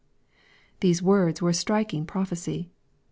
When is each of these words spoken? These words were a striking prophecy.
These 0.79 1.03
words 1.03 1.43
were 1.43 1.49
a 1.49 1.53
striking 1.53 2.07
prophecy. 2.07 2.71